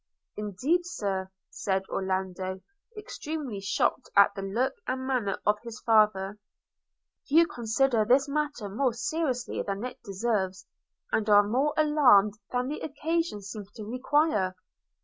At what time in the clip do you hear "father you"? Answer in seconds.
5.81-7.45